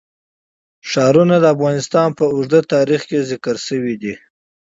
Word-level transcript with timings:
ښارونه 0.89 1.35
د 1.39 1.45
افغانستان 1.55 2.09
په 2.17 2.25
اوږده 2.33 2.61
تاریخ 2.73 3.01
کې 3.09 3.25
ذکر 3.31 3.55
شوی 3.67 3.95
دی. 4.01 4.13